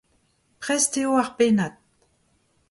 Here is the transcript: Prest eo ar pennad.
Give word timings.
Prest 0.61 0.91
eo 1.01 1.11
ar 1.21 1.29
pennad. 1.37 1.73